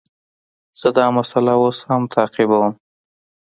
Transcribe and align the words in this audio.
زه 0.79 0.89
دا 0.97 1.05
مسئله 1.17 1.53
اوس 1.61 1.77
هم 1.89 2.01
تعقیبوم. 2.15 2.71